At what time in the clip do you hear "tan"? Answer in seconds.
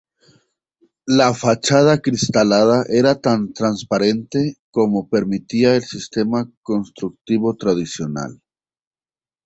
3.21-3.53